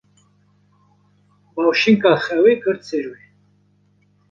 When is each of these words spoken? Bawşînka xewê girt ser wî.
Bawşînka 1.53 2.11
xewê 2.25 2.53
girt 2.63 2.81
ser 2.89 3.05
wî. 3.13 3.21